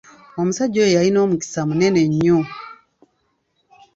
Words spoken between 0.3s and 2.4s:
Omusajja oyo yalina omukisa munene nnyo.